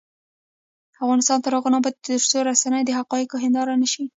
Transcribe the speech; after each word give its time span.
افغانستان 1.03 1.37
تر 1.41 1.51
هغو 1.57 1.69
نه 1.73 1.77
ابادیږي، 1.81 2.05
ترڅو 2.21 2.37
رسنۍ 2.49 2.81
د 2.85 2.91
حقایقو 2.99 3.37
هنداره 3.43 3.73
نشي. 3.81 4.05